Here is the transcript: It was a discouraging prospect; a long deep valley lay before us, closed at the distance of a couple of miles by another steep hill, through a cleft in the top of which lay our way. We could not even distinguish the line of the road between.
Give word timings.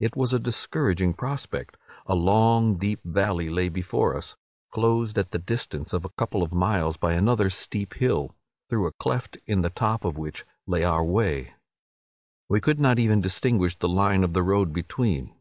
It 0.00 0.14
was 0.14 0.34
a 0.34 0.38
discouraging 0.38 1.14
prospect; 1.14 1.78
a 2.06 2.14
long 2.14 2.74
deep 2.76 3.00
valley 3.06 3.48
lay 3.48 3.70
before 3.70 4.14
us, 4.14 4.36
closed 4.70 5.16
at 5.16 5.30
the 5.30 5.38
distance 5.38 5.94
of 5.94 6.04
a 6.04 6.10
couple 6.10 6.42
of 6.42 6.52
miles 6.52 6.98
by 6.98 7.14
another 7.14 7.48
steep 7.48 7.94
hill, 7.94 8.36
through 8.68 8.86
a 8.86 8.92
cleft 8.92 9.38
in 9.46 9.62
the 9.62 9.70
top 9.70 10.04
of 10.04 10.18
which 10.18 10.44
lay 10.66 10.84
our 10.84 11.02
way. 11.02 11.54
We 12.50 12.60
could 12.60 12.80
not 12.80 12.98
even 12.98 13.22
distinguish 13.22 13.74
the 13.78 13.88
line 13.88 14.24
of 14.24 14.34
the 14.34 14.42
road 14.42 14.74
between. 14.74 15.34